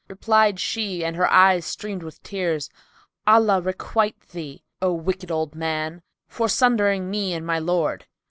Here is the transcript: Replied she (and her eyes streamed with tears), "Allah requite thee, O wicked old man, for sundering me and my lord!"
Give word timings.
Replied 0.07 0.59
she 0.59 1.05
(and 1.05 1.15
her 1.15 1.31
eyes 1.31 1.63
streamed 1.63 2.01
with 2.01 2.23
tears), 2.23 2.71
"Allah 3.27 3.61
requite 3.61 4.19
thee, 4.29 4.63
O 4.81 4.91
wicked 4.93 5.29
old 5.29 5.53
man, 5.53 6.01
for 6.27 6.49
sundering 6.49 7.07
me 7.11 7.33
and 7.35 7.45
my 7.45 7.59
lord!" 7.59 8.07